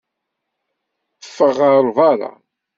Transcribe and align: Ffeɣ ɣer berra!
Ffeɣ 1.25 1.51
ɣer 1.71 1.85
berra! 1.95 2.31